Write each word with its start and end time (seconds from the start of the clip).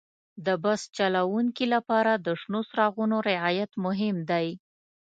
د 0.45 0.47
بس 0.63 0.81
چلوونکي 0.97 1.65
لپاره 1.75 2.11
د 2.15 2.27
شنو 2.41 2.61
څراغونو 2.69 3.17
رعایت 3.29 3.71
مهم 3.85 4.17
دی. 4.29 4.47